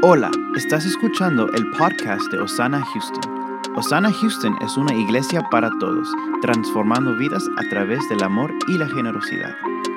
[0.00, 3.34] Hola, estás escuchando el podcast de Osana Houston.
[3.76, 6.08] Osana Houston es una iglesia para todos,
[6.40, 9.50] transformando vidas a través del amor y la generosidad.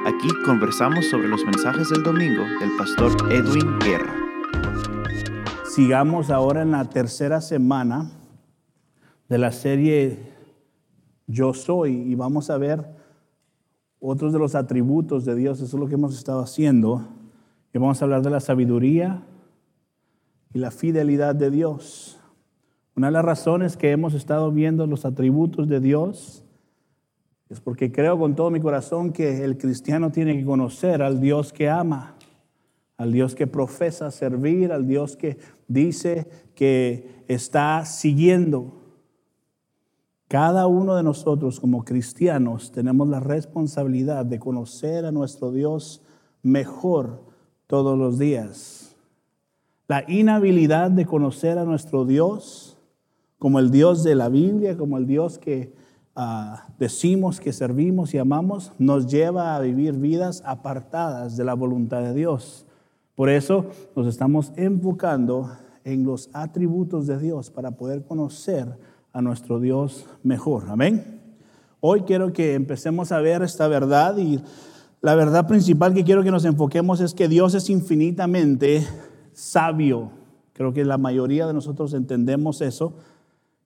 [0.07, 4.11] Aquí conversamos sobre los mensajes del domingo del pastor Edwin Guerra.
[5.69, 8.09] Sigamos ahora en la tercera semana
[9.29, 10.33] de la serie
[11.27, 12.83] Yo Soy y vamos a ver
[13.99, 15.61] otros de los atributos de Dios.
[15.61, 17.07] Eso es lo que hemos estado haciendo.
[17.71, 19.21] Y vamos a hablar de la sabiduría,
[20.53, 22.19] y la fidelidad de Dios.
[22.95, 26.43] Una de las razones que hemos estado viendo los atributos de Dios
[27.49, 31.51] es porque creo con todo mi corazón que el cristiano tiene que conocer al Dios
[31.51, 32.15] que ama,
[32.97, 38.73] al Dios que profesa servir, al Dios que dice que está siguiendo.
[40.27, 46.01] Cada uno de nosotros como cristianos tenemos la responsabilidad de conocer a nuestro Dios
[46.41, 47.21] mejor
[47.67, 48.90] todos los días
[49.91, 52.77] la inhabilidad de conocer a nuestro Dios
[53.37, 55.73] como el Dios de la Biblia, como el Dios que
[56.15, 62.01] ah, decimos que servimos y amamos, nos lleva a vivir vidas apartadas de la voluntad
[62.03, 62.65] de Dios.
[63.15, 65.51] Por eso nos estamos enfocando
[65.83, 68.69] en los atributos de Dios para poder conocer
[69.11, 70.69] a nuestro Dios mejor.
[70.69, 71.19] Amén.
[71.81, 74.39] Hoy quiero que empecemos a ver esta verdad y
[75.01, 78.87] la verdad principal que quiero que nos enfoquemos es que Dios es infinitamente
[79.33, 80.11] sabio.
[80.53, 82.93] Creo que la mayoría de nosotros entendemos eso.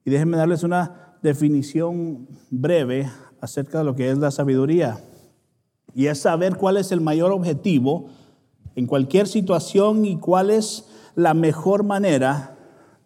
[0.04, 3.10] Y déjenme darles una definición breve
[3.42, 5.00] acerca de lo que es la sabiduría.
[5.94, 8.10] Y es saber cuál es el mayor objetivo
[8.76, 12.58] en cualquier situación y cuál es la mejor manera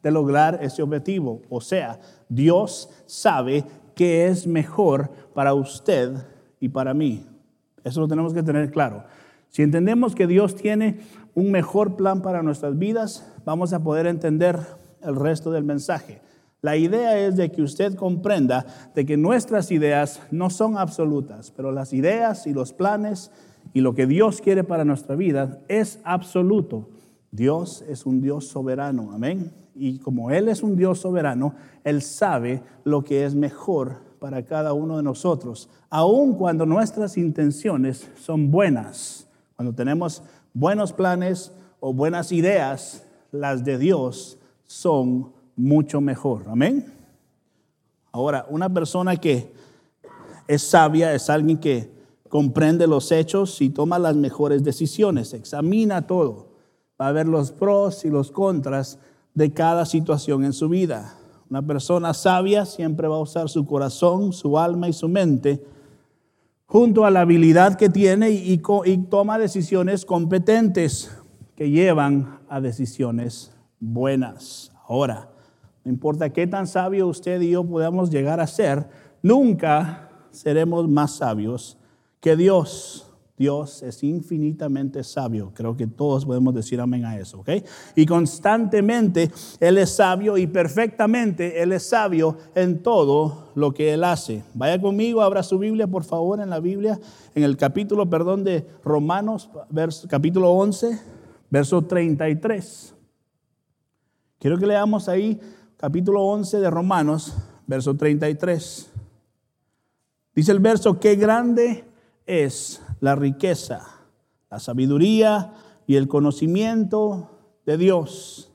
[0.01, 1.41] de lograr ese objetivo.
[1.49, 3.63] O sea, Dios sabe
[3.95, 6.13] qué es mejor para usted
[6.59, 7.25] y para mí.
[7.83, 9.03] Eso lo tenemos que tener claro.
[9.49, 10.99] Si entendemos que Dios tiene
[11.35, 14.59] un mejor plan para nuestras vidas, vamos a poder entender
[15.01, 16.21] el resto del mensaje.
[16.61, 21.71] La idea es de que usted comprenda de que nuestras ideas no son absolutas, pero
[21.71, 23.31] las ideas y los planes
[23.73, 26.89] y lo que Dios quiere para nuestra vida es absoluto.
[27.31, 29.51] Dios es un Dios soberano, amén.
[29.73, 31.55] Y como Él es un Dios soberano,
[31.85, 38.09] Él sabe lo que es mejor para cada uno de nosotros, aun cuando nuestras intenciones
[38.19, 39.28] son buenas.
[39.59, 43.03] Cuando tenemos buenos planes o buenas ideas,
[43.33, 46.45] las de Dios son mucho mejor.
[46.47, 46.85] Amén.
[48.13, 49.51] Ahora, una persona que
[50.47, 51.91] es sabia es alguien que
[52.29, 56.53] comprende los hechos y toma las mejores decisiones, examina todo,
[56.99, 58.97] va a ver los pros y los contras
[59.33, 61.17] de cada situación en su vida.
[61.49, 65.61] Una persona sabia siempre va a usar su corazón, su alma y su mente
[66.69, 68.59] junto a la habilidad que tiene y,
[69.09, 71.09] toma decisiones competentes
[71.55, 74.71] que llevan a decisiones buenas.
[74.87, 75.31] Ahora,
[75.83, 78.87] no importa qué tan sabio usted y yo podamos llegar a ser,
[79.23, 81.75] nunca seremos más sabios
[82.19, 83.08] que Dios.
[83.39, 85.53] Dios es infinitamente sabio.
[85.55, 87.49] Creo que todos podemos decir amén a eso, ¿ok?
[87.95, 94.03] Y constantemente Él es sabio y perfectamente Él es sabio en todo lo que Él
[94.03, 94.43] hace.
[94.53, 96.99] Vaya conmigo, abra su Biblia, por favor, en la Biblia,
[97.33, 99.49] en el capítulo, perdón, de Romanos,
[100.09, 100.99] capítulo 11,
[101.49, 102.93] verso 33.
[104.37, 105.39] Quiero que leamos ahí,
[105.77, 107.33] capítulo 11 de Romanos,
[107.65, 108.91] verso 33.
[110.35, 111.85] Dice el verso, qué grande
[112.25, 113.87] es la riqueza,
[114.49, 115.53] la sabiduría
[115.87, 117.29] y el conocimiento
[117.65, 118.51] de Dios.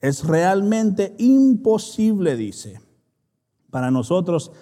[0.00, 2.80] Es realmente imposible, dice,
[3.70, 4.52] para nosotros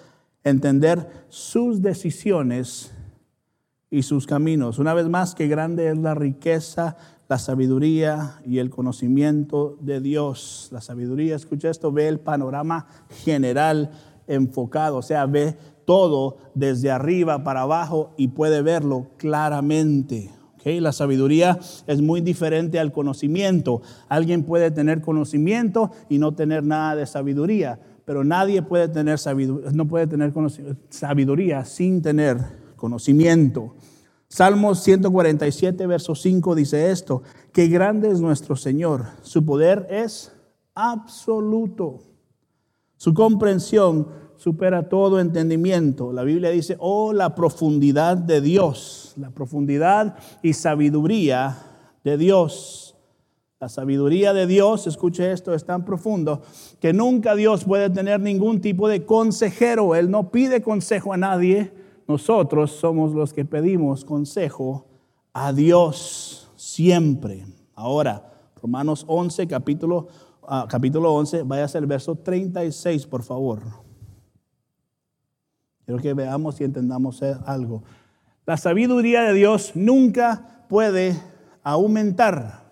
[0.43, 2.93] entender sus decisiones
[3.89, 4.79] y sus caminos.
[4.79, 6.97] Una vez más, qué grande es la riqueza,
[7.29, 10.69] la sabiduría y el conocimiento de Dios.
[10.71, 12.87] La sabiduría, escucha esto, ve el panorama
[13.23, 13.91] general
[14.27, 20.29] enfocado, o sea, ve todo desde arriba para abajo y puede verlo claramente.
[20.55, 20.81] ¿Okay?
[20.81, 23.81] La sabiduría es muy diferente al conocimiento.
[24.09, 29.71] Alguien puede tener conocimiento y no tener nada de sabiduría, pero nadie puede tener sabiduría,
[29.71, 30.33] no puede tener
[30.89, 32.37] sabiduría sin tener
[32.75, 33.73] conocimiento.
[34.27, 37.23] Salmos 147, verso 5 dice esto,
[37.53, 40.33] que grande es nuestro Señor, su poder es
[40.75, 41.99] absoluto,
[42.97, 46.13] su comprensión supera todo entendimiento.
[46.13, 51.57] La Biblia dice, oh, la profundidad de Dios, la profundidad y sabiduría
[52.03, 52.95] de Dios.
[53.59, 56.43] La sabiduría de Dios, escuche esto, es tan profundo
[56.79, 59.95] que nunca Dios puede tener ningún tipo de consejero.
[59.95, 61.73] Él no pide consejo a nadie.
[62.07, 64.85] Nosotros somos los que pedimos consejo
[65.33, 67.47] a Dios siempre.
[67.73, 68.31] Ahora,
[68.61, 70.07] Romanos 11, capítulo,
[70.47, 73.86] ah, capítulo 11, vaya a ser el verso 36, por favor.
[75.87, 77.81] Quiero que veamos y entendamos algo.
[78.45, 81.17] La sabiduría de Dios nunca puede
[81.63, 82.65] aumentar,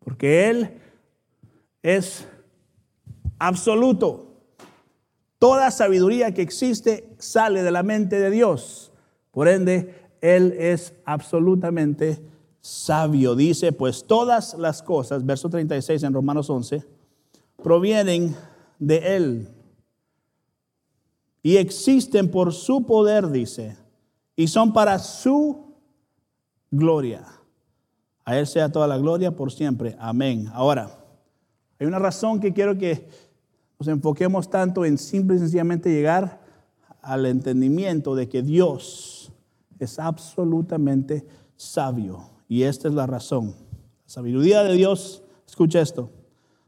[0.00, 0.72] porque Él
[1.84, 2.26] es
[3.38, 4.40] absoluto.
[5.38, 8.90] Toda sabiduría que existe sale de la mente de Dios.
[9.30, 12.20] Por ende, Él es absolutamente
[12.60, 13.36] sabio.
[13.36, 16.82] Dice, pues todas las cosas, verso 36 en Romanos 11,
[17.62, 18.34] provienen
[18.80, 19.55] de Él
[21.46, 23.76] y existen por su poder, dice,
[24.34, 25.76] y son para su
[26.72, 27.24] gloria.
[28.24, 29.94] A Él sea toda la gloria por siempre.
[30.00, 30.50] Amén.
[30.52, 30.98] Ahora,
[31.78, 33.08] hay una razón que quiero que
[33.78, 36.40] nos enfoquemos tanto en simple y sencillamente llegar
[37.00, 39.30] al entendimiento de que Dios
[39.78, 42.28] es absolutamente sabio.
[42.48, 43.54] Y esta es la razón.
[44.04, 46.10] La sabiduría de Dios, escucha esto,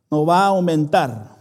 [0.09, 1.37] no va a aumentar.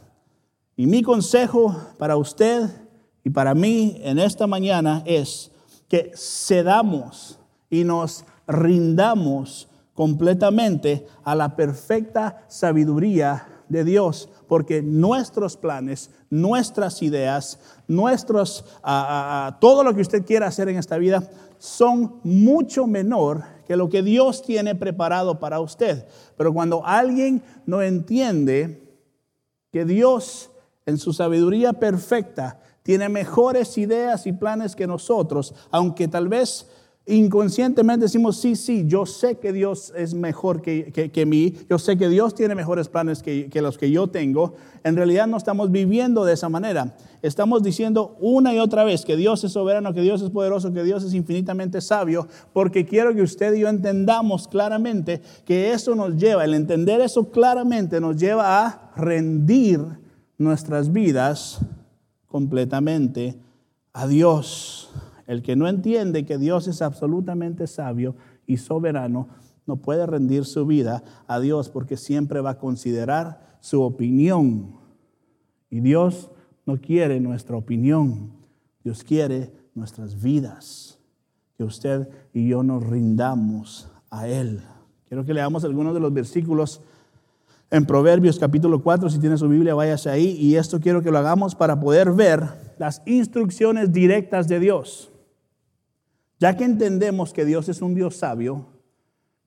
[0.75, 2.86] Y mi consejo para usted
[3.27, 5.51] y para mí en esta mañana es
[5.89, 7.37] que cedamos
[7.69, 17.59] y nos rindamos completamente a la perfecta sabiduría de Dios, porque nuestros planes, nuestras ideas,
[17.89, 18.63] nuestros,
[19.59, 24.03] todo lo que usted quiera hacer en esta vida son mucho menor que lo que
[24.03, 26.05] Dios tiene preparado para usted.
[26.37, 28.89] Pero cuando alguien no entiende
[29.73, 30.49] que Dios
[30.85, 36.67] en su sabiduría perfecta tiene mejores ideas y planes que nosotros, aunque tal vez
[37.05, 41.97] inconscientemente decimos, sí, sí, yo sé que Dios es mejor que, que, mí, yo sé
[41.97, 44.55] que Dios tiene mejores planes que, que, los que yo tengo,
[44.85, 46.95] en realidad no estamos viviendo de esa manera.
[47.21, 50.85] Estamos diciendo una y otra vez que Dios es soberano, que Dios es poderoso, que
[50.85, 56.15] Dios es infinitamente sabio, porque quiero que usted y yo entendamos claramente que eso nos
[56.15, 59.81] lleva, el entender eso claramente nos lleva a rendir
[60.37, 61.59] nuestras vidas
[62.37, 63.35] completamente
[63.93, 64.91] a Dios.
[65.25, 68.13] El que no entiende que Dios es absolutamente sabio
[68.45, 69.27] y soberano,
[69.65, 74.75] no puede rendir su vida a Dios porque siempre va a considerar su opinión.
[75.71, 76.29] Y Dios
[76.67, 78.33] no quiere nuestra opinión,
[78.83, 80.99] Dios quiere nuestras vidas,
[81.57, 84.61] que usted y yo nos rindamos a Él.
[85.07, 86.81] Quiero que leamos algunos de los versículos
[87.69, 90.37] en Proverbios capítulo 4, si tiene su Biblia, váyase ahí.
[90.39, 92.43] Y esto quiero que lo hagamos para poder ver
[92.77, 95.11] las instrucciones directas de Dios.
[96.39, 98.67] Ya que entendemos que Dios es un Dios sabio,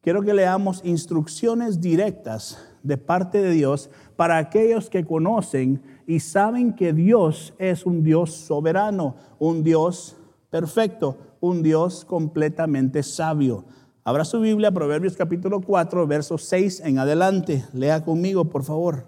[0.03, 6.75] quiero que leamos instrucciones directas de parte de Dios para aquellos que conocen y saben
[6.75, 10.17] que Dios es un Dios soberano, un Dios
[10.51, 13.65] perfecto, un Dios completamente sabio.
[14.11, 17.65] Abra su Biblia, Proverbios capítulo 4, verso 6 en adelante.
[17.73, 19.07] Lea conmigo, por favor.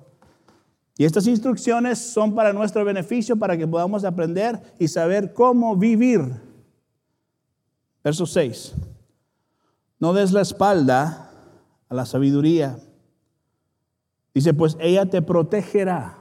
[0.97, 6.21] Y estas instrucciones son para nuestro beneficio, para que podamos aprender y saber cómo vivir
[8.05, 8.75] Verso 6.
[9.99, 11.33] No des la espalda
[11.89, 12.79] a la sabiduría.
[14.33, 16.21] Dice, pues ella te protegerá.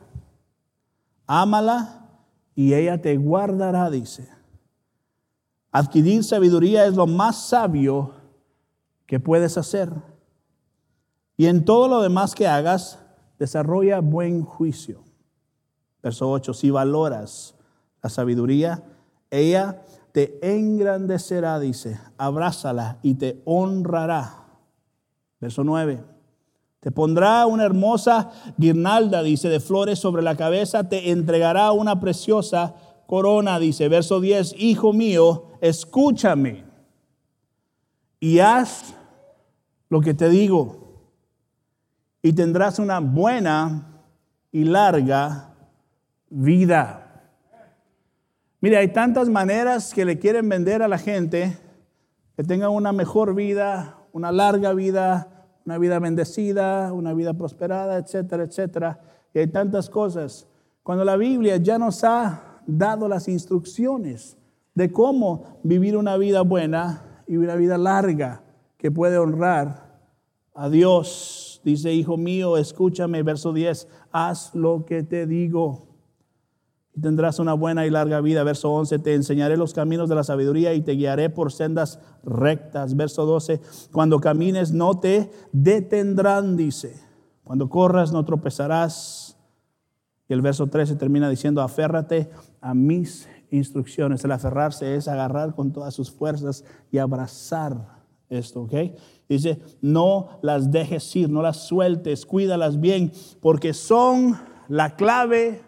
[1.27, 2.09] Ámala
[2.55, 4.27] y ella te guardará, dice.
[5.71, 8.20] Adquirir sabiduría es lo más sabio
[9.11, 9.91] que puedes hacer.
[11.35, 12.97] Y en todo lo demás que hagas,
[13.37, 15.03] desarrolla buen juicio.
[16.01, 17.55] Verso 8, si valoras
[18.01, 18.85] la sabiduría,
[19.29, 19.81] ella
[20.13, 24.45] te engrandecerá, dice, abrázala y te honrará.
[25.41, 26.01] Verso 9.
[26.79, 32.75] Te pondrá una hermosa guirnalda, dice, de flores sobre la cabeza, te entregará una preciosa
[33.07, 36.63] corona, dice, verso 10, Hijo mío, escúchame
[38.21, 38.95] y haz
[39.91, 40.77] lo que te digo,
[42.21, 43.99] y tendrás una buena
[44.49, 45.53] y larga
[46.29, 47.27] vida.
[48.61, 51.57] Mire, hay tantas maneras que le quieren vender a la gente
[52.37, 55.27] que tengan una mejor vida, una larga vida,
[55.65, 59.01] una vida bendecida, una vida prosperada, etcétera, etcétera.
[59.33, 60.47] Y hay tantas cosas.
[60.83, 64.37] Cuando la Biblia ya nos ha dado las instrucciones
[64.73, 68.41] de cómo vivir una vida buena y una vida larga
[68.81, 70.01] que puede honrar
[70.55, 71.61] a Dios.
[71.63, 75.91] Dice, hijo mío, escúchame, verso 10, haz lo que te digo
[76.95, 78.43] y tendrás una buena y larga vida.
[78.43, 82.95] Verso 11, te enseñaré los caminos de la sabiduría y te guiaré por sendas rectas.
[82.95, 83.61] Verso 12,
[83.91, 86.99] cuando camines no te detendrán, dice.
[87.43, 89.37] Cuando corras no tropezarás.
[90.27, 94.25] Y el verso 13 termina diciendo, aférrate a mis instrucciones.
[94.25, 98.00] El aferrarse es agarrar con todas sus fuerzas y abrazar
[98.31, 98.73] esto, ¿ok?
[99.29, 103.11] Dice, no las dejes ir, no las sueltes, cuídalas bien,
[103.41, 105.61] porque son la clave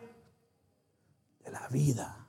[1.44, 2.28] de la vida.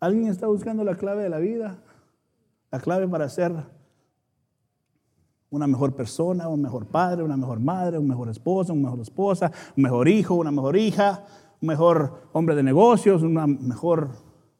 [0.00, 1.78] ¿Alguien está buscando la clave de la vida?
[2.70, 3.52] La clave para ser
[5.50, 9.50] una mejor persona, un mejor padre, una mejor madre, un mejor esposo, una mejor esposa,
[9.76, 11.24] un mejor hijo, una mejor hija,
[11.60, 14.10] un mejor hombre de negocios, una mejor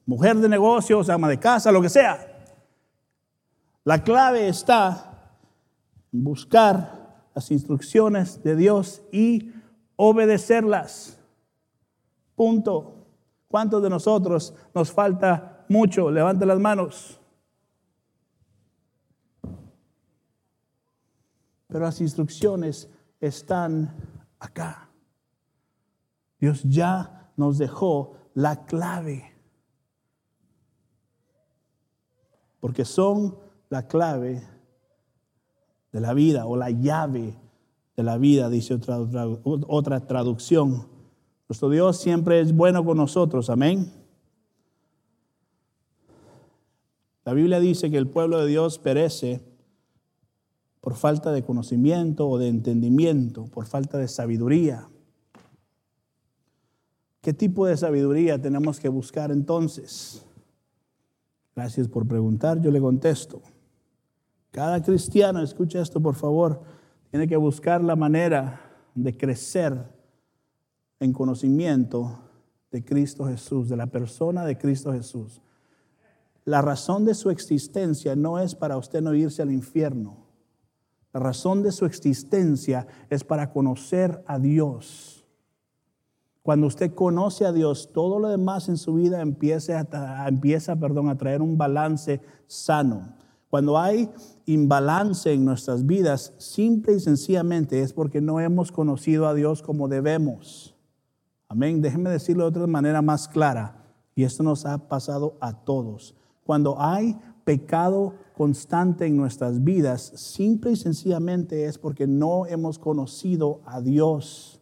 [0.07, 2.38] mujer de negocios, ama de casa, lo que sea.
[3.85, 5.35] La clave está
[6.11, 9.53] buscar las instrucciones de Dios y
[9.97, 11.19] obedecerlas.
[12.35, 12.95] Punto.
[13.49, 16.11] ¿Cuántos de nosotros nos falta mucho?
[16.11, 17.19] Levante las manos.
[21.67, 23.95] Pero las instrucciones están
[24.39, 24.91] acá.
[26.39, 29.35] Dios ya nos dejó la clave.
[32.61, 33.39] Porque son
[33.71, 34.43] la clave
[35.93, 37.37] de la vida o la llave
[37.97, 38.99] de la vida, dice otra,
[39.43, 40.87] otra, traducción.
[41.49, 43.93] Nuestro Dios siempre es bueno con nosotros, amén.
[47.25, 49.43] La Biblia dice que el pueblo de Dios perece
[50.81, 54.89] por falta de conocimiento o de entendimiento, por falta de sabiduría.
[57.21, 60.25] ¿Qué tipo de sabiduría tenemos que buscar entonces?
[61.55, 63.43] Gracias por preguntar, yo le contesto.
[64.59, 66.61] Cada cristiano, escucha esto por favor,
[67.12, 68.61] tiene que buscar la manera
[68.93, 69.81] de crecer
[70.99, 72.19] en conocimiento
[72.73, 75.43] de Cristo Jesús, de la persona de Cristo Jesús.
[76.45, 80.27] La razón de su existencia no es para usted no irse al infierno.
[81.12, 85.25] La razón de su existencia es para conocer a Dios.
[86.43, 89.87] Cuando usted conoce a Dios, todo lo demás en su vida empieza,
[90.27, 93.19] empieza perdón, a traer un balance sano.
[93.50, 94.11] Cuando hay
[94.45, 99.88] imbalance en nuestras vidas, simple y sencillamente es porque no hemos conocido a Dios como
[99.88, 100.75] debemos.
[101.49, 101.81] Amén.
[101.81, 103.85] Déjenme decirlo de otra manera más clara.
[104.14, 106.14] Y esto nos ha pasado a todos.
[106.45, 113.62] Cuando hay pecado constante en nuestras vidas, simple y sencillamente es porque no hemos conocido
[113.64, 114.61] a Dios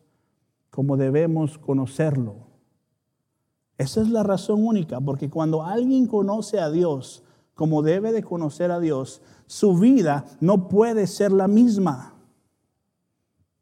[0.71, 2.47] como debemos conocerlo.
[3.79, 7.25] Esa es la razón única, porque cuando alguien conoce a Dios,
[7.57, 12.15] como debe de conocer a Dios, su vida no puede ser la misma.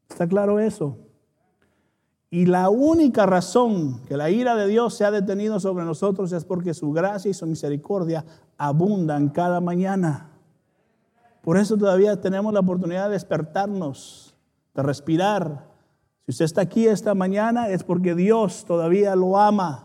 [0.09, 0.97] ¿Está claro eso?
[2.29, 6.43] Y la única razón que la ira de Dios se ha detenido sobre nosotros es
[6.43, 8.25] porque su gracia y su misericordia
[8.57, 10.29] abundan cada mañana.
[11.41, 14.35] Por eso todavía tenemos la oportunidad de despertarnos,
[14.73, 15.69] de respirar.
[16.25, 19.84] Si usted está aquí esta mañana es porque Dios todavía lo ama.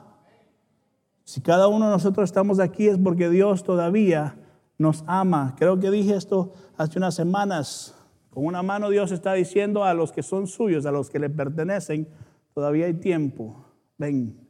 [1.30, 4.34] Si cada uno de nosotros estamos aquí es porque Dios todavía
[4.78, 5.54] nos ama.
[5.56, 7.94] Creo que dije esto hace unas semanas.
[8.30, 11.30] Con una mano Dios está diciendo a los que son suyos, a los que le
[11.30, 12.08] pertenecen,
[12.52, 13.64] todavía hay tiempo.
[13.96, 14.44] Ven,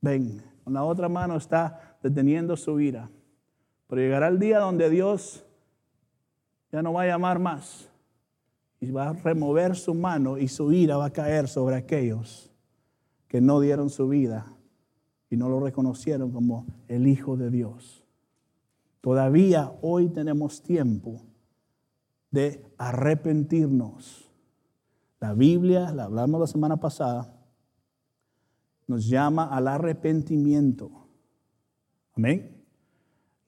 [0.00, 0.44] ven.
[0.62, 3.10] Con la otra mano está deteniendo su ira.
[3.88, 5.44] Pero llegará el día donde Dios
[6.70, 7.90] ya no va a llamar más.
[8.78, 12.52] Y va a remover su mano y su ira va a caer sobre aquellos
[13.26, 14.55] que no dieron su vida
[15.30, 18.04] y no lo reconocieron como el Hijo de Dios.
[19.00, 21.22] Todavía hoy tenemos tiempo
[22.30, 24.30] de arrepentirnos.
[25.20, 27.32] La Biblia, la hablamos la semana pasada,
[28.86, 30.90] nos llama al arrepentimiento.
[32.14, 32.64] Amén.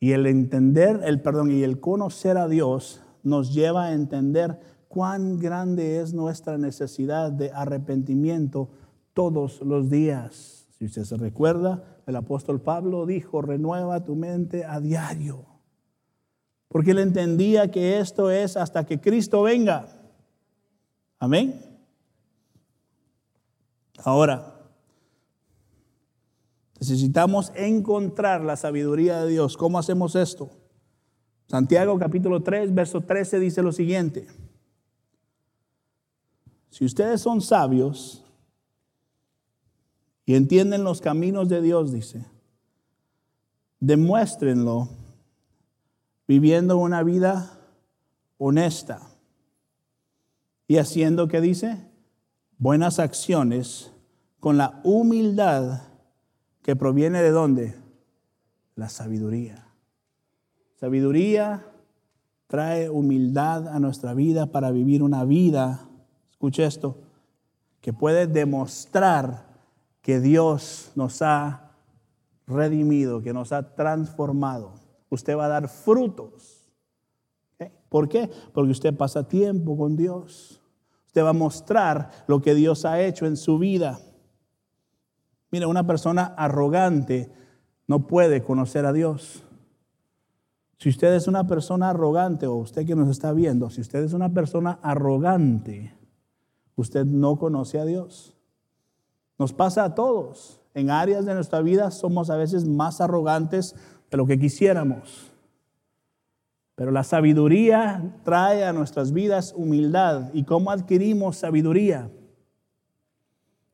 [0.01, 4.59] Y el entender, el perdón y el conocer a Dios nos lleva a entender
[4.89, 8.71] cuán grande es nuestra necesidad de arrepentimiento
[9.13, 10.58] todos los días.
[10.79, 15.45] Si usted se recuerda, el apóstol Pablo dijo, renueva tu mente a diario.
[16.69, 19.89] Porque él entendía que esto es hasta que Cristo venga.
[21.19, 21.61] Amén.
[24.05, 24.55] Ahora,
[26.79, 29.57] necesitamos encontrar la sabiduría de Dios.
[29.57, 30.51] ¿Cómo hacemos esto?
[31.49, 34.29] Santiago capítulo 3, verso 13 dice lo siguiente.
[36.69, 38.28] Si ustedes son sabios,
[40.29, 42.23] y entienden los caminos de Dios, dice.
[43.81, 44.91] Demuéstrenlo
[46.27, 47.59] viviendo una vida
[48.37, 49.01] honesta
[50.67, 51.83] y haciendo, ¿qué dice?
[52.59, 53.91] Buenas acciones
[54.39, 55.85] con la humildad
[56.61, 57.75] que proviene de dónde?
[58.75, 59.67] La sabiduría.
[60.75, 61.65] Sabiduría
[62.49, 65.89] trae humildad a nuestra vida para vivir una vida,
[66.31, 66.99] escuche esto,
[67.81, 69.48] que puede demostrar
[70.09, 71.75] que Dios nos ha
[72.47, 74.73] redimido, que nos ha transformado.
[75.11, 76.67] Usted va a dar frutos.
[77.91, 78.31] ¿Por qué?
[78.55, 80.63] Porque usted pasa tiempo con Dios.
[81.09, 84.01] Usted va a mostrar lo que Dios ha hecho en su vida.
[85.51, 87.31] Mira, una persona arrogante
[87.87, 89.45] no puede conocer a Dios.
[90.79, 94.15] Si usted es una persona arrogante, o usted que nos está viendo, si usted es
[94.15, 95.95] una persona arrogante,
[96.77, 98.38] usted no conoce a Dios.
[99.39, 100.61] Nos pasa a todos.
[100.75, 103.75] En áreas de nuestra vida somos a veces más arrogantes
[104.11, 105.33] de lo que quisiéramos.
[106.75, 110.31] Pero la sabiduría trae a nuestras vidas humildad.
[110.33, 112.11] ¿Y cómo adquirimos sabiduría?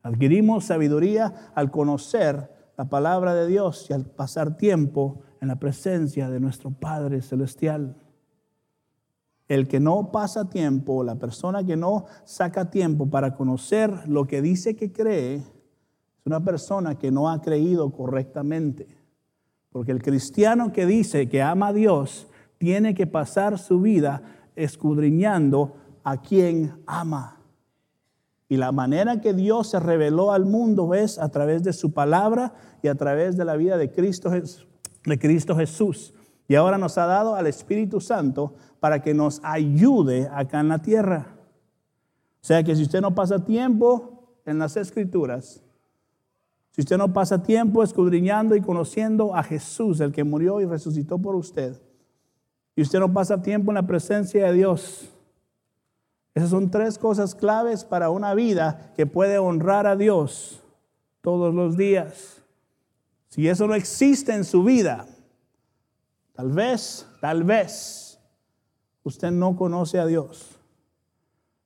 [0.01, 6.29] Adquirimos sabiduría al conocer la palabra de Dios y al pasar tiempo en la presencia
[6.29, 7.95] de nuestro Padre Celestial.
[9.47, 14.41] El que no pasa tiempo, la persona que no saca tiempo para conocer lo que
[14.41, 15.43] dice que cree,
[16.25, 18.87] una persona que no ha creído correctamente.
[19.71, 22.27] Porque el cristiano que dice que ama a Dios
[22.57, 24.23] tiene que pasar su vida
[24.55, 27.41] escudriñando a quien ama.
[28.47, 32.53] Y la manera que Dios se reveló al mundo es a través de su palabra
[32.81, 36.13] y a través de la vida de Cristo, de Cristo Jesús.
[36.47, 40.79] Y ahora nos ha dado al Espíritu Santo para que nos ayude acá en la
[40.79, 41.35] tierra.
[42.41, 45.64] O sea que si usted no pasa tiempo en las escrituras,
[46.75, 51.17] si usted no pasa tiempo escudriñando y conociendo a Jesús, el que murió y resucitó
[51.17, 51.81] por usted,
[52.75, 55.09] y usted no pasa tiempo en la presencia de Dios,
[56.33, 60.59] esas son tres cosas claves para una vida que puede honrar a Dios
[61.21, 62.41] todos los días.
[63.29, 65.07] Si eso no existe en su vida,
[66.33, 68.19] tal vez, tal vez,
[69.03, 70.54] usted no conoce a Dios.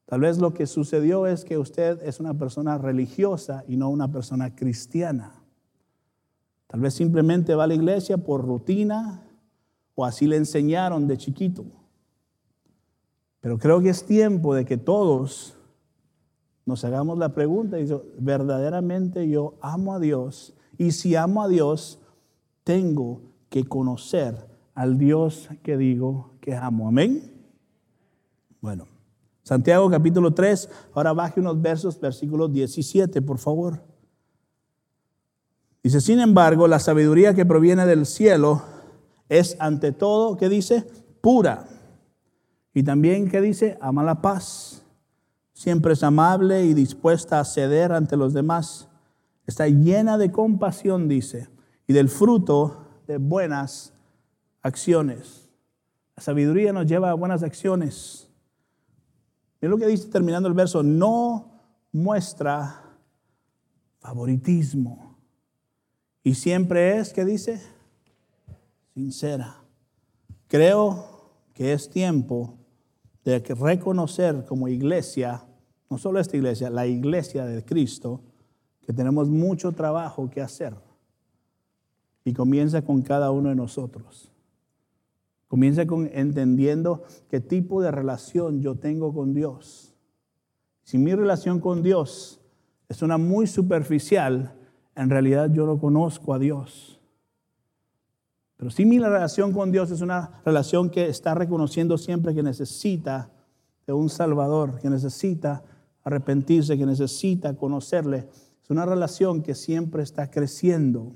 [0.09, 4.11] Tal vez lo que sucedió es que usted es una persona religiosa y no una
[4.11, 5.43] persona cristiana.
[6.65, 9.21] Tal vez simplemente va a la iglesia por rutina
[9.93, 11.63] o así le enseñaron de chiquito.
[13.39, 15.55] Pero creo que es tiempo de que todos
[16.65, 17.87] nos hagamos la pregunta y
[18.17, 21.99] verdaderamente yo amo a Dios y si amo a Dios
[22.63, 26.87] tengo que conocer al Dios que digo que amo.
[26.87, 27.31] Amén.
[28.59, 28.87] Bueno,
[29.49, 33.81] Santiago capítulo 3, ahora baje unos versos, versículo 17, por favor.
[35.81, 38.61] Dice, sin embargo, la sabiduría que proviene del cielo
[39.27, 40.85] es ante todo, ¿qué dice?
[41.19, 41.65] Pura
[42.75, 43.75] y también, ¿qué dice?
[43.81, 44.83] Ama la paz.
[45.53, 48.87] Siempre es amable y dispuesta a ceder ante los demás.
[49.47, 51.49] Está llena de compasión, dice,
[51.87, 53.93] y del fruto de buenas
[54.61, 55.49] acciones.
[56.15, 58.28] La sabiduría nos lleva a buenas acciones.
[59.61, 61.51] Mira lo que dice terminando el verso, no
[61.91, 62.97] muestra
[63.99, 65.17] favoritismo.
[66.23, 67.61] Y siempre es, ¿qué dice?
[68.93, 69.63] Sincera.
[70.47, 72.57] Creo que es tiempo
[73.23, 75.45] de reconocer como iglesia,
[75.89, 78.21] no solo esta iglesia, la iglesia de Cristo,
[78.85, 80.73] que tenemos mucho trabajo que hacer.
[82.23, 84.31] Y comienza con cada uno de nosotros.
[85.49, 89.95] Comienza con entendiendo qué tipo de relación yo tengo con Dios.
[90.83, 92.39] Si mi relación con Dios
[92.87, 94.55] es una muy superficial,
[94.95, 97.01] en realidad yo no conozco a Dios.
[98.57, 103.31] Pero si mi relación con Dios es una relación que está reconociendo siempre que necesita
[103.87, 105.63] de un Salvador, que necesita
[106.03, 108.29] arrepentirse, que necesita conocerle.
[108.61, 111.15] Es una relación que siempre está creciendo.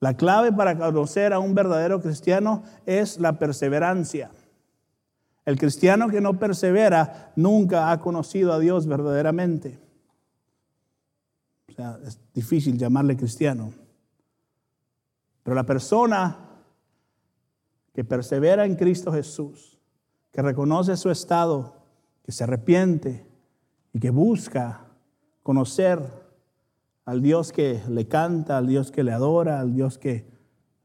[0.00, 4.30] La clave para conocer a un verdadero cristiano es la perseverancia.
[5.44, 9.78] El cristiano que no persevera nunca ha conocido a Dios verdaderamente.
[11.68, 13.72] O sea, es difícil llamarle cristiano.
[15.42, 16.50] Pero la persona
[17.94, 19.78] que persevera en Cristo Jesús,
[20.32, 21.76] que reconoce su estado,
[22.22, 23.26] que se arrepiente
[23.92, 24.86] y que busca
[25.42, 26.29] conocer
[27.10, 30.30] al Dios que le canta, al Dios que le adora, al Dios que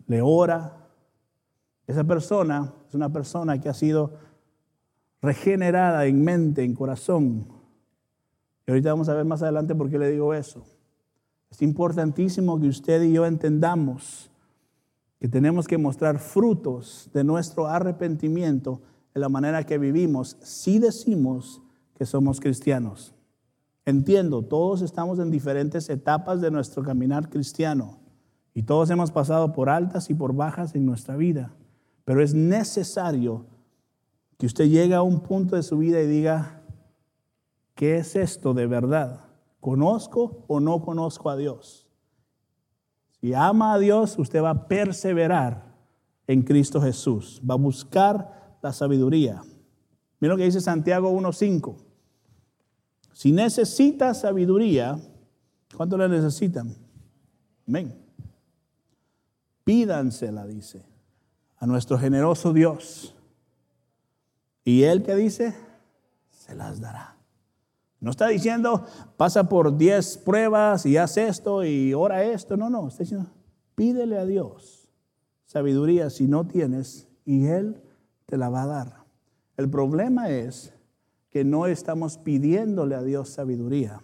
[0.08, 0.88] le ora,
[1.86, 4.16] esa persona es una persona que ha sido
[5.22, 7.48] regenerada en mente, en corazón.
[8.66, 10.66] Y ahorita vamos a ver más adelante por qué le digo eso.
[11.52, 14.32] Es importantísimo que usted y yo entendamos
[15.20, 18.82] que tenemos que mostrar frutos de nuestro arrepentimiento
[19.14, 21.62] en la manera que vivimos si decimos
[21.94, 23.15] que somos cristianos.
[23.86, 28.00] Entiendo, todos estamos en diferentes etapas de nuestro caminar cristiano
[28.56, 31.54] y todos hemos pasado por altas y por bajas en nuestra vida,
[32.04, 33.46] pero es necesario
[34.40, 36.64] que usted llegue a un punto de su vida y diga,
[37.76, 39.22] ¿qué es esto de verdad?
[39.60, 41.86] ¿Conozco o no conozco a Dios?
[43.22, 45.76] Si ama a Dios, usted va a perseverar
[46.26, 49.44] en Cristo Jesús, va a buscar la sabiduría.
[50.20, 51.85] Mira lo que dice Santiago 1.5.
[53.16, 55.00] Si necesitas sabiduría,
[55.74, 56.76] ¿cuánto la necesitan?
[57.66, 57.96] Amén.
[59.64, 60.84] Pídansela, dice,
[61.56, 63.16] a nuestro generoso Dios.
[64.66, 65.56] Y Él que dice,
[66.30, 67.16] se las dará.
[68.02, 72.58] No está diciendo, pasa por 10 pruebas y haz esto y ora esto.
[72.58, 73.32] No, no, está diciendo,
[73.76, 74.90] pídele a Dios
[75.46, 77.82] sabiduría si no tienes y Él
[78.26, 79.06] te la va a dar.
[79.56, 80.74] El problema es
[81.36, 84.00] que no estamos pidiéndole a Dios sabiduría.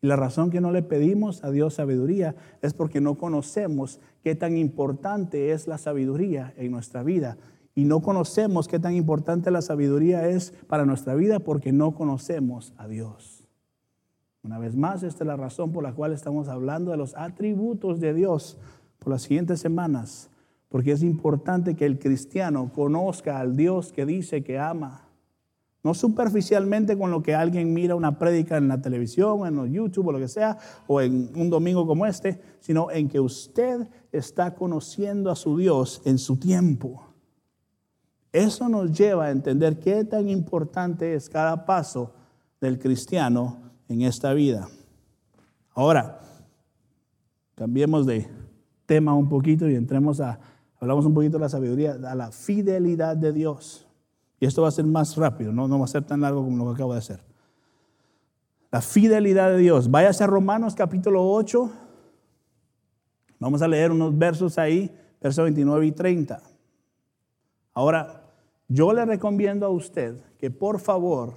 [0.00, 4.34] Y la razón que no le pedimos a Dios sabiduría es porque no conocemos qué
[4.34, 7.36] tan importante es la sabiduría en nuestra vida.
[7.74, 12.72] Y no conocemos qué tan importante la sabiduría es para nuestra vida porque no conocemos
[12.78, 13.46] a Dios.
[14.42, 18.00] Una vez más, esta es la razón por la cual estamos hablando de los atributos
[18.00, 18.56] de Dios
[18.98, 20.30] por las siguientes semanas.
[20.70, 25.09] Porque es importante que el cristiano conozca al Dios que dice que ama
[25.82, 30.08] no superficialmente con lo que alguien mira una prédica en la televisión, en los YouTube
[30.08, 34.54] o lo que sea, o en un domingo como este, sino en que usted está
[34.54, 37.06] conociendo a su Dios en su tiempo.
[38.32, 42.12] Eso nos lleva a entender qué tan importante es cada paso
[42.60, 44.68] del cristiano en esta vida.
[45.74, 46.20] Ahora,
[47.54, 48.28] cambiemos de
[48.86, 50.38] tema un poquito y entremos a,
[50.78, 53.86] hablamos un poquito de la sabiduría, a la fidelidad de Dios.
[54.40, 56.70] Y esto va a ser más rápido, no, va a ser tan largo como lo
[56.70, 57.22] que acabo de hacer.
[58.70, 59.90] La fidelidad de Dios.
[59.90, 61.70] Váyase a Romanos capítulo 8.
[63.38, 66.40] Vamos a leer unos versos ahí, versos 29 y 30.
[67.74, 68.22] Ahora,
[68.66, 71.34] yo le recomiendo a usted que por favor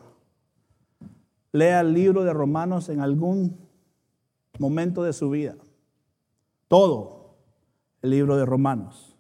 [1.52, 3.58] lea el libro de Romanos en algún
[4.60, 5.56] momento de su vida.
[6.70, 7.36] Todo
[8.02, 9.18] el libro de Romanos.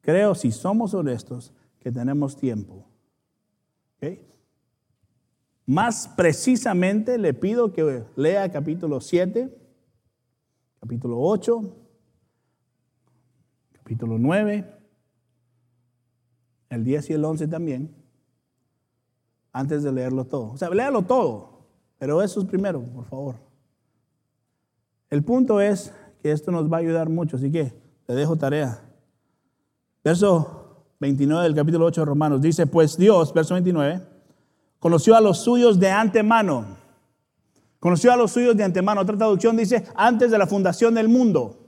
[0.00, 1.52] Creo, si somos honestos,
[1.86, 2.85] que tenemos tiempo.
[5.66, 9.52] Más precisamente le pido que lea capítulo 7,
[10.80, 11.76] capítulo 8,
[13.72, 14.64] capítulo 9,
[16.70, 17.94] el 10 y el 11 también,
[19.52, 20.52] antes de leerlo todo.
[20.52, 21.66] O sea, léalo todo,
[21.98, 23.34] pero eso es primero, por favor.
[25.10, 27.72] El punto es que esto nos va a ayudar mucho, así que
[28.06, 28.84] le dejo tarea.
[30.04, 30.65] Verso
[31.00, 32.40] 29 del capítulo 8 de Romanos.
[32.40, 34.02] Dice, pues Dios, verso 29,
[34.78, 36.64] conoció a los suyos de antemano.
[37.78, 39.02] Conoció a los suyos de antemano.
[39.02, 41.62] Otra traducción dice, antes de la fundación del mundo.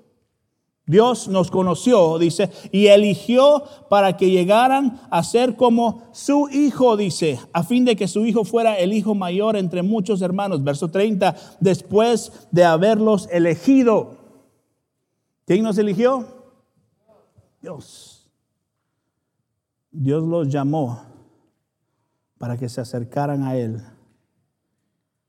[0.87, 7.39] Dios nos conoció, dice, y eligió para que llegaran a ser como su hijo, dice,
[7.53, 10.65] a fin de que su hijo fuera el hijo mayor entre muchos hermanos.
[10.65, 14.17] Verso 30, después de haberlos elegido.
[15.45, 16.27] ¿Quién nos eligió?
[17.61, 18.18] Dios.
[19.91, 21.03] Dios los llamó
[22.39, 23.83] para que se acercaran a Él.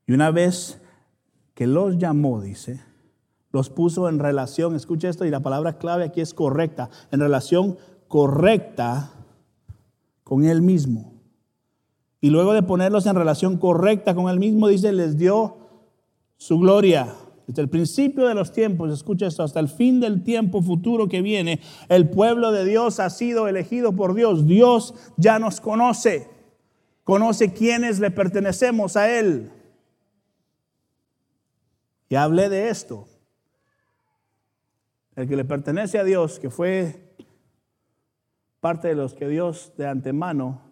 [0.06, 0.80] Y una vez
[1.54, 2.82] que los llamó, dice,
[3.52, 7.76] los puso en relación, escucha esto, y la palabra clave aquí es correcta, en relación
[8.08, 9.12] correcta
[10.22, 11.14] con Él mismo.
[12.20, 15.56] Y luego de ponerlos en relación correcta con Él mismo, dice, les dio
[16.36, 17.14] su gloria.
[17.50, 21.20] Desde el principio de los tiempos, escucha esto, hasta el fin del tiempo futuro que
[21.20, 24.46] viene, el pueblo de Dios ha sido elegido por Dios.
[24.46, 26.30] Dios ya nos conoce,
[27.02, 29.50] conoce quiénes le pertenecemos a Él.
[32.08, 33.08] Y hablé de esto.
[35.16, 37.16] El que le pertenece a Dios, que fue
[38.60, 40.62] parte de los que Dios de antemano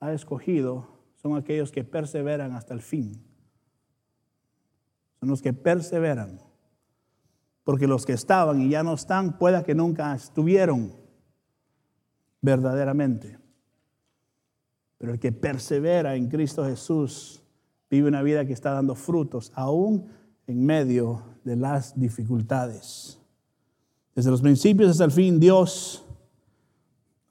[0.00, 0.88] ha escogido,
[1.22, 3.25] son aquellos que perseveran hasta el fin
[5.20, 6.40] son los que perseveran.
[7.64, 10.92] Porque los que estaban y ya no están, pueda que nunca estuvieron
[12.40, 13.38] verdaderamente.
[14.98, 17.42] Pero el que persevera en Cristo Jesús
[17.90, 20.08] vive una vida que está dando frutos, aún
[20.46, 23.20] en medio de las dificultades.
[24.14, 26.04] Desde los principios hasta el fin, Dios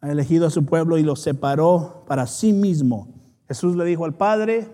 [0.01, 3.07] ha elegido a su pueblo y lo separó para sí mismo.
[3.47, 4.69] Jesús le dijo al Padre,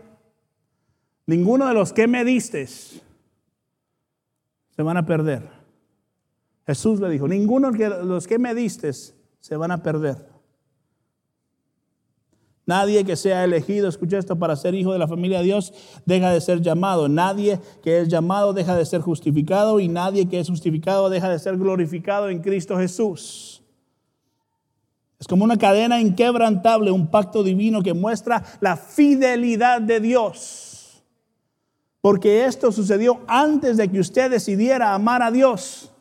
[1.31, 3.01] ninguno de los que me distes
[4.75, 5.43] se van a perder.
[6.67, 10.29] Jesús le dijo, ninguno de los que me diste se van a perder.
[12.65, 15.73] Nadie que sea elegido, escucha esto, para ser hijo de la familia de Dios,
[16.05, 17.07] deja de ser llamado.
[17.09, 21.39] Nadie que es llamado deja de ser justificado y nadie que es justificado deja de
[21.39, 23.63] ser glorificado en Cristo Jesús.
[25.19, 30.70] Es como una cadena inquebrantable, un pacto divino que muestra la fidelidad de Dios.
[32.01, 35.91] Porque esto sucedió antes de que usted decidiera amar a Dios.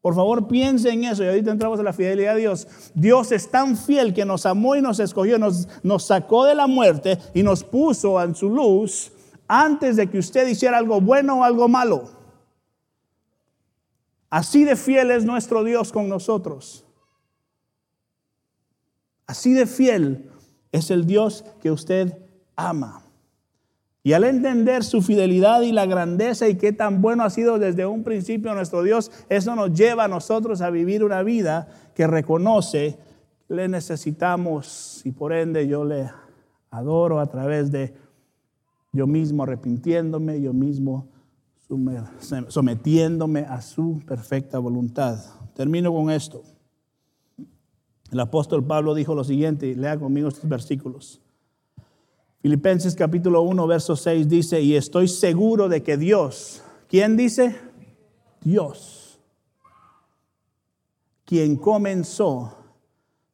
[0.00, 2.66] Por favor, piense en eso y ahorita entramos en la fidelidad de Dios.
[2.94, 6.66] Dios es tan fiel que nos amó y nos escogió, nos, nos sacó de la
[6.66, 9.12] muerte y nos puso en su luz
[9.46, 12.08] antes de que usted hiciera algo bueno o algo malo.
[14.30, 16.84] Así de fiel es nuestro Dios con nosotros.
[19.26, 20.30] Así de fiel
[20.72, 22.16] es el Dios que usted
[22.56, 23.02] ama.
[24.02, 27.84] Y al entender su fidelidad y la grandeza y qué tan bueno ha sido desde
[27.84, 32.98] un principio nuestro Dios, eso nos lleva a nosotros a vivir una vida que reconoce,
[33.48, 36.10] le necesitamos y por ende yo le
[36.70, 37.94] adoro a través de
[38.92, 41.08] yo mismo arrepintiéndome, yo mismo
[42.48, 45.18] sometiéndome a su perfecta voluntad.
[45.54, 46.42] Termino con esto.
[48.10, 51.20] El apóstol Pablo dijo lo siguiente, lea conmigo estos versículos.
[52.40, 57.54] Filipenses capítulo 1, verso 6 dice, y estoy seguro de que Dios, ¿quién dice?
[58.40, 59.20] Dios,
[61.26, 62.56] quien comenzó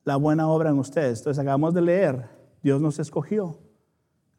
[0.02, 1.20] la buena obra en ustedes.
[1.20, 2.28] Entonces acabamos de leer,
[2.64, 3.58] Dios nos escogió.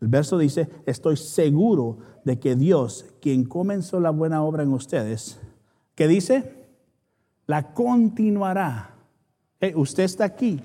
[0.01, 5.39] El verso dice, estoy seguro de que Dios, quien comenzó la buena obra en ustedes,
[5.95, 6.67] ¿qué dice?
[7.45, 8.95] La continuará.
[9.75, 10.61] usted está aquí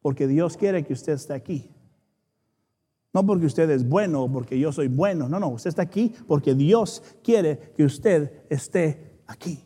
[0.00, 1.71] porque Dios quiere que usted esté aquí.
[3.12, 5.28] No porque usted es bueno o porque yo soy bueno.
[5.28, 9.64] No, no, usted está aquí porque Dios quiere que usted esté aquí.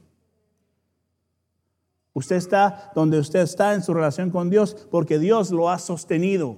[2.12, 6.56] Usted está donde usted está en su relación con Dios porque Dios lo ha sostenido.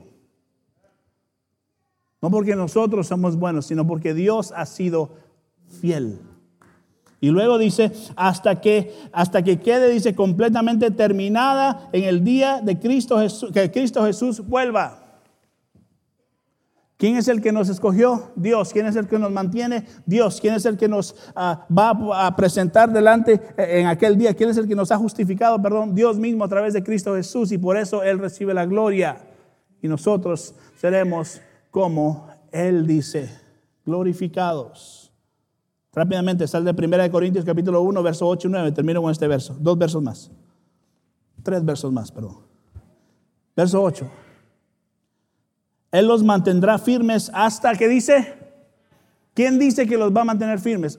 [2.23, 5.15] No porque nosotros somos buenos, sino porque Dios ha sido
[5.81, 6.21] fiel.
[7.21, 12.79] Y luego dice, hasta que, hasta que quede, dice, completamente terminada en el día de
[12.79, 14.98] Cristo Jesús, que Cristo Jesús vuelva.
[16.99, 18.33] ¿Quién es el que nos escogió?
[18.35, 18.73] Dios.
[18.73, 19.87] ¿Quién es el que nos mantiene?
[20.05, 20.41] Dios.
[20.41, 24.35] ¿Quién es el que nos ah, va a presentar delante eh, en aquel día?
[24.35, 25.63] ¿Quién es el que nos ha justificado?
[25.63, 29.17] Perdón, Dios mismo a través de Cristo Jesús y por eso Él recibe la gloria.
[29.81, 33.31] Y nosotros seremos como Él dice,
[33.87, 35.13] glorificados.
[35.93, 38.73] Rápidamente, sal de 1 Corintios capítulo 1, verso 8 y 9.
[38.73, 39.57] Termino con este verso.
[39.61, 40.33] Dos versos más.
[41.45, 42.39] Tres versos más, perdón.
[43.55, 44.11] Verso 8.
[45.93, 48.35] Él los mantendrá firmes hasta que dice,
[49.35, 50.99] ¿quién dice que los va a mantener firmes?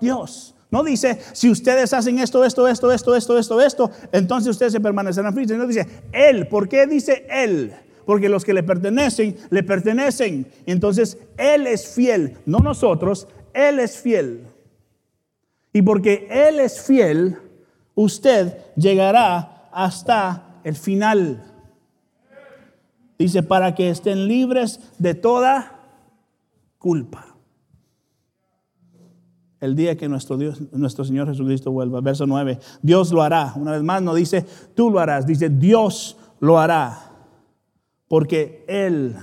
[0.00, 0.54] Dios.
[0.68, 4.80] No dice, si ustedes hacen esto, esto, esto, esto, esto, esto, esto, entonces ustedes se
[4.80, 5.56] permanecerán firmes.
[5.56, 6.48] No dice, Él.
[6.48, 7.72] ¿Por qué dice Él?
[8.06, 10.46] porque los que le pertenecen, le pertenecen.
[10.64, 14.46] Entonces, Él es fiel, no nosotros, Él es fiel.
[15.72, 17.36] Y porque Él es fiel,
[17.94, 21.44] usted llegará hasta el final.
[23.18, 25.80] Dice, para que estén libres de toda
[26.78, 27.36] culpa.
[29.60, 32.00] El día que nuestro Dios, nuestro Señor Jesucristo vuelva.
[32.00, 32.58] Verso 9.
[32.82, 33.54] Dios lo hará.
[33.56, 35.26] Una vez más no dice, tú lo harás.
[35.26, 37.06] Dice, Dios lo hará
[38.08, 39.16] porque Él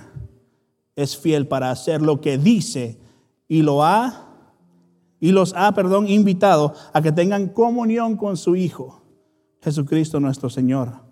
[0.96, 3.00] es fiel para hacer lo que dice
[3.48, 4.30] y lo ha
[5.20, 9.04] y los ha, perdón, invitado a que tengan comunión con su Hijo,
[9.62, 11.03] Jesucristo nuestro Señor.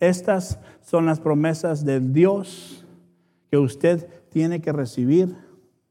[0.00, 2.86] Estas son las promesas de Dios
[3.50, 5.36] que usted tiene que recibir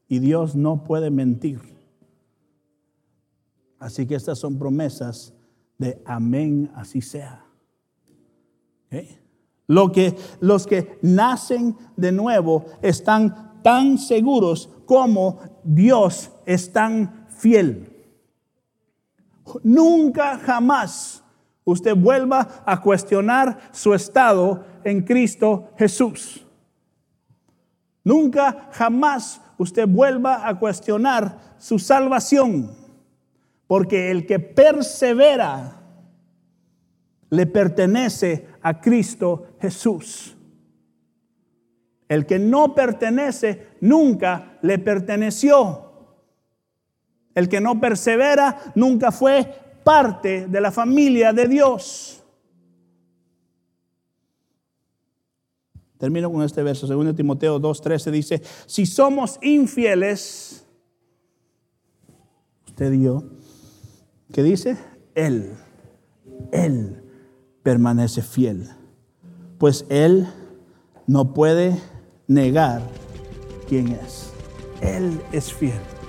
[0.08, 1.60] y Dios no puede mentir.
[3.78, 5.32] Así que estas son promesas
[5.78, 7.46] de amén, así sea.
[9.68, 17.86] Lo que, los que nacen de nuevo están tan seguros como Dios es tan fiel.
[19.62, 21.22] Nunca jamás
[21.64, 26.46] usted vuelva a cuestionar su estado en Cristo Jesús.
[28.02, 32.70] Nunca jamás usted vuelva a cuestionar su salvación,
[33.66, 35.80] porque el que persevera
[37.28, 40.36] le pertenece a Cristo Jesús.
[42.08, 45.86] El que no pertenece nunca le perteneció.
[47.34, 52.22] El que no persevera nunca fue parte de la familia de Dios.
[55.98, 60.64] Termino con este verso, 2 Timoteo 2:13 dice, si somos infieles,
[62.66, 63.22] usted y yo,
[64.32, 64.78] ¿qué dice?
[65.14, 65.52] Él,
[66.52, 67.04] Él
[67.62, 68.70] permanece fiel,
[69.58, 70.26] pues Él
[71.06, 71.78] no puede
[72.26, 72.80] negar
[73.68, 74.30] quién es.
[74.80, 75.99] Él es fiel.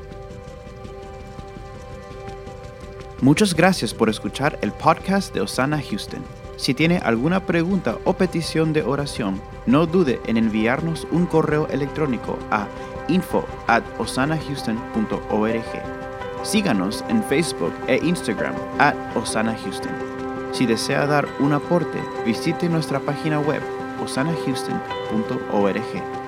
[3.21, 6.23] Muchas gracias por escuchar el podcast de Osana Houston.
[6.57, 12.39] Si tiene alguna pregunta o petición de oración, no dude en enviarnos un correo electrónico
[12.49, 12.67] a
[13.07, 13.45] info
[16.41, 19.93] Síganos en Facebook e Instagram at Osana Houston.
[20.51, 23.61] Si desea dar un aporte, visite nuestra página web
[24.03, 26.20] osanahouston.org.